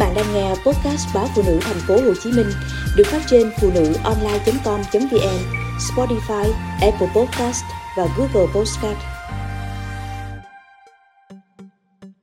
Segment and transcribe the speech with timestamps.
[0.00, 2.50] bạn đang nghe podcast báo phụ nữ thành phố Hồ Chí Minh
[2.96, 5.38] được phát trên phụ nữ online.com.vn,
[5.78, 7.64] Spotify, Apple Podcast
[7.96, 8.98] và Google Podcast.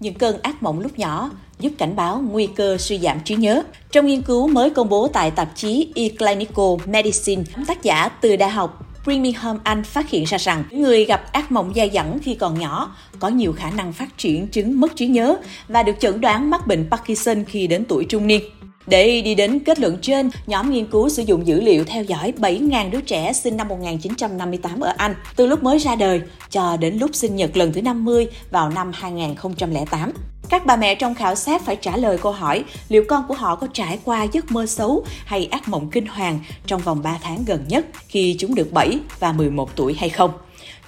[0.00, 1.30] Những cơn ác mộng lúc nhỏ
[1.60, 3.62] giúp cảnh báo nguy cơ suy giảm trí nhớ.
[3.92, 8.50] Trong nghiên cứu mới công bố tại tạp chí eClinical Medicine, tác giả từ Đại
[8.50, 12.58] học Birmingham Anh phát hiện ra rằng người gặp ác mộng dai dẳng khi còn
[12.58, 15.36] nhỏ có nhiều khả năng phát triển chứng mất trí nhớ
[15.68, 18.42] và được chẩn đoán mắc bệnh Parkinson khi đến tuổi trung niên.
[18.90, 22.32] Để đi đến kết luận trên, nhóm nghiên cứu sử dụng dữ liệu theo dõi
[22.36, 26.98] 7.000 đứa trẻ sinh năm 1958 ở Anh, từ lúc mới ra đời cho đến
[26.98, 30.12] lúc sinh nhật lần thứ 50 vào năm 2008.
[30.48, 33.56] Các bà mẹ trong khảo sát phải trả lời câu hỏi liệu con của họ
[33.56, 37.44] có trải qua giấc mơ xấu hay ác mộng kinh hoàng trong vòng 3 tháng
[37.46, 40.30] gần nhất khi chúng được 7 và 11 tuổi hay không.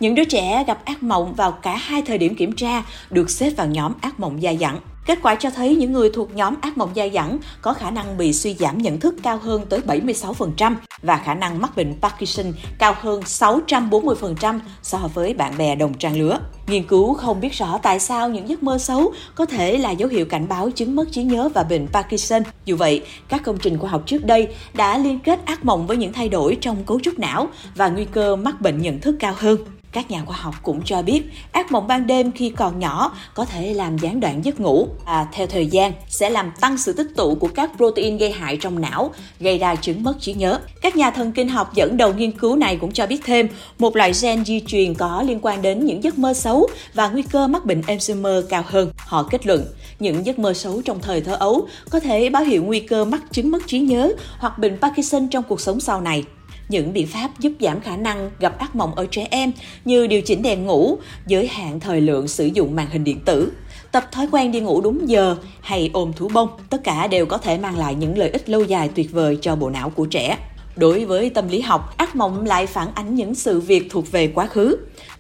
[0.01, 3.51] Những đứa trẻ gặp ác mộng vào cả hai thời điểm kiểm tra được xếp
[3.51, 4.81] vào nhóm ác mộng dài dẳng.
[5.07, 8.19] Kết quả cho thấy những người thuộc nhóm ác mộng dai dẳng có khả năng
[8.19, 12.47] bị suy giảm nhận thức cao hơn tới 76% và khả năng mắc bệnh Parkinson
[12.79, 16.41] cao hơn 640% so với bạn bè đồng trang lứa.
[16.67, 20.09] Nghiên cứu không biết rõ tại sao những giấc mơ xấu có thể là dấu
[20.09, 22.43] hiệu cảnh báo chứng mất trí nhớ và bệnh Parkinson.
[22.65, 25.97] Dù vậy, các công trình khoa học trước đây đã liên kết ác mộng với
[25.97, 29.35] những thay đổi trong cấu trúc não và nguy cơ mắc bệnh nhận thức cao
[29.37, 29.59] hơn.
[29.93, 33.45] Các nhà khoa học cũng cho biết ác mộng ban đêm khi còn nhỏ có
[33.45, 37.07] thể làm gián đoạn giấc ngủ và theo thời gian sẽ làm tăng sự tích
[37.17, 40.61] tụ của các protein gây hại trong não, gây ra chứng mất trí nhớ.
[40.83, 43.97] Các nhà thần kinh học dẫn đầu nghiên cứu này cũng cho biết thêm một
[43.97, 47.47] loại gen di truyền có liên quan đến những giấc mơ xấu và nguy cơ
[47.47, 48.91] mắc bệnh Alzheimer cao hơn.
[48.97, 49.65] Họ kết luận
[49.99, 53.23] những giấc mơ xấu trong thời thơ ấu có thể báo hiệu nguy cơ mắc
[53.31, 56.25] chứng mất trí nhớ hoặc bệnh Parkinson trong cuộc sống sau này
[56.69, 59.53] những biện pháp giúp giảm khả năng gặp ác mộng ở trẻ em
[59.85, 60.97] như điều chỉnh đèn ngủ,
[61.27, 63.53] giới hạn thời lượng sử dụng màn hình điện tử,
[63.93, 67.39] tập thói quen đi ngủ đúng giờ hay ôm thú bông, tất cả đều có
[67.39, 70.39] thể mang lại những lợi ích lâu dài tuyệt vời cho bộ não của trẻ.
[70.77, 74.29] Đối với tâm lý học, ác mộng lại phản ánh những sự việc thuộc về
[74.29, 74.77] quá khứ.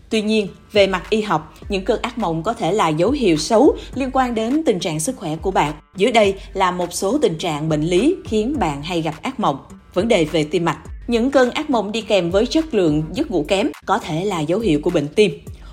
[0.08, 3.36] Tuy nhiên, về mặt y học, những cơn ác mộng có thể là dấu hiệu
[3.36, 5.72] xấu liên quan đến tình trạng sức khỏe của bạn.
[5.96, 9.58] Dưới đây là một số tình trạng bệnh lý khiến bạn hay gặp ác mộng.
[9.94, 13.30] Vấn đề về tim mạch những cơn ác mộng đi kèm với chất lượng giấc
[13.30, 15.32] ngủ kém có thể là dấu hiệu của bệnh tim.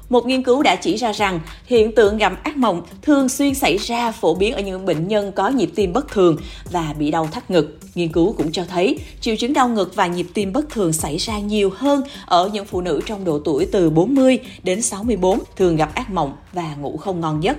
[0.09, 3.77] Một nghiên cứu đã chỉ ra rằng hiện tượng gặp ác mộng thường xuyên xảy
[3.77, 6.37] ra phổ biến ở những bệnh nhân có nhịp tim bất thường
[6.71, 7.77] và bị đau thắt ngực.
[7.95, 11.17] Nghiên cứu cũng cho thấy triệu chứng đau ngực và nhịp tim bất thường xảy
[11.17, 15.75] ra nhiều hơn ở những phụ nữ trong độ tuổi từ 40 đến 64 thường
[15.75, 17.57] gặp ác mộng và ngủ không ngon giấc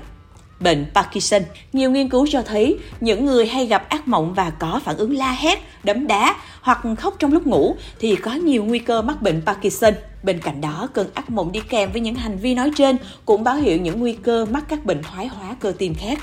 [0.60, 1.42] bệnh Parkinson.
[1.72, 5.16] Nhiều nghiên cứu cho thấy những người hay gặp ác mộng và có phản ứng
[5.16, 9.22] la hét, đấm đá hoặc khóc trong lúc ngủ thì có nhiều nguy cơ mắc
[9.22, 9.94] bệnh Parkinson.
[10.22, 13.44] Bên cạnh đó, cơn ác mộng đi kèm với những hành vi nói trên cũng
[13.44, 16.18] báo hiệu những nguy cơ mắc các bệnh thoái hóa cơ tim khác.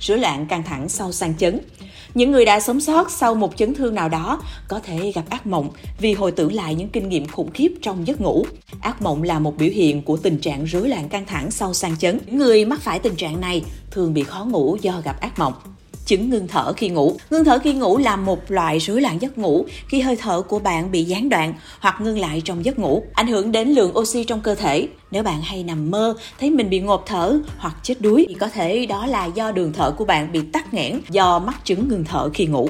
[0.00, 1.60] Rối loạn căng thẳng sau sang chấn
[2.14, 5.46] những người đã sống sót sau một chấn thương nào đó có thể gặp ác
[5.46, 8.46] mộng vì hồi tưởng lại những kinh nghiệm khủng khiếp trong giấc ngủ.
[8.80, 11.96] Ác mộng là một biểu hiện của tình trạng rối loạn căng thẳng sau sang
[11.96, 12.18] chấn.
[12.26, 15.52] Những người mắc phải tình trạng này thường bị khó ngủ do gặp ác mộng
[16.06, 17.16] chứng ngưng thở khi ngủ.
[17.30, 20.58] Ngưng thở khi ngủ là một loại rối loạn giấc ngủ khi hơi thở của
[20.58, 24.24] bạn bị gián đoạn hoặc ngưng lại trong giấc ngủ, ảnh hưởng đến lượng oxy
[24.24, 24.88] trong cơ thể.
[25.10, 28.48] Nếu bạn hay nằm mơ, thấy mình bị ngộp thở hoặc chết đuối thì có
[28.48, 32.04] thể đó là do đường thở của bạn bị tắc nghẽn do mắc chứng ngưng
[32.04, 32.68] thở khi ngủ.